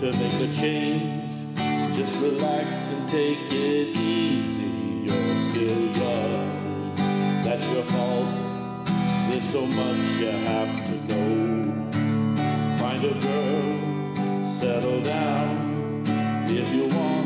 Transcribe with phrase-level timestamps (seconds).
[0.00, 1.56] to make a change.
[1.94, 5.04] Just relax and take it easy.
[5.04, 6.94] You're still young.
[7.44, 8.34] That's your fault.
[9.28, 12.78] There's so much you have to know.
[12.78, 16.02] Find a girl, settle down.
[16.48, 17.19] If you want,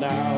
[0.00, 0.36] now.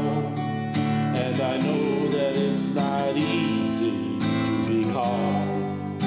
[1.15, 5.99] And I know that it's not easy to be calm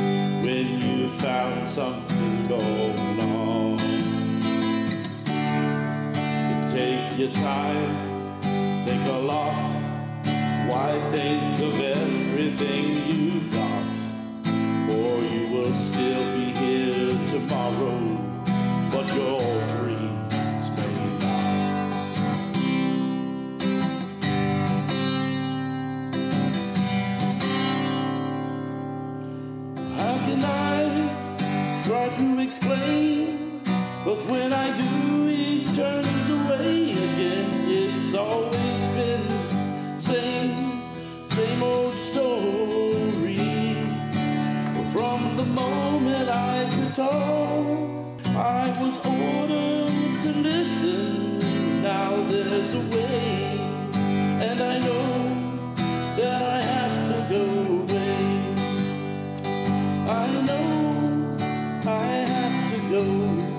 [0.44, 3.78] when you found something going on.
[6.70, 8.42] Take your time,
[8.86, 9.54] think a lot.
[10.68, 11.60] Why think
[31.84, 33.60] try to explain?
[34.06, 37.50] but when I do, he turns away again.
[37.70, 40.82] It's always been the same,
[41.28, 43.38] same old story.
[44.94, 47.33] From the moment I could talk,
[62.94, 63.54] have.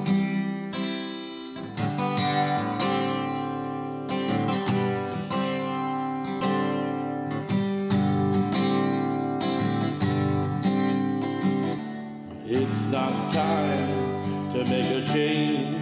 [12.47, 15.77] It's not time to make a change.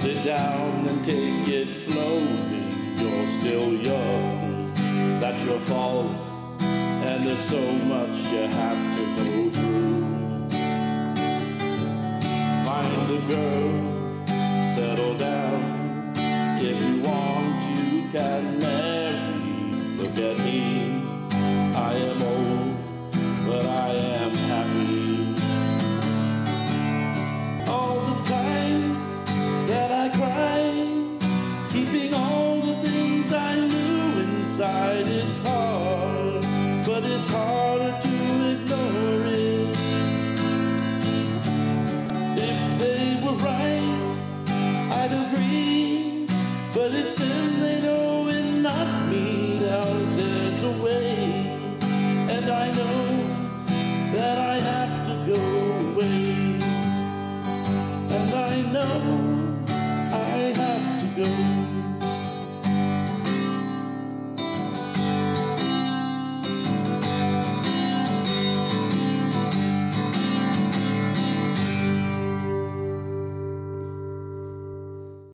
[0.00, 2.62] Sit down and take it slowly.
[2.96, 4.72] You're still young,
[5.20, 6.06] that's your fault.
[6.60, 10.01] And there's so much you
[13.28, 14.28] road.
[14.74, 15.62] Settle down
[16.60, 19.22] if you want, you can marry.
[19.98, 21.02] Look at me,
[21.74, 22.76] I am old,
[23.46, 23.88] but I
[24.22, 25.34] am happy.
[27.68, 29.00] All the times
[29.68, 30.62] that I cry,
[31.72, 32.11] keeping